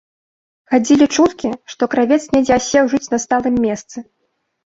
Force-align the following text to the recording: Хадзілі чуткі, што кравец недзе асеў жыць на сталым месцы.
Хадзілі 0.71 1.05
чуткі, 1.17 1.51
што 1.73 1.83
кравец 1.93 2.19
недзе 2.33 2.53
асеў 2.59 2.85
жыць 2.93 3.11
на 3.13 3.19
сталым 3.27 3.55
месцы. 3.67 3.97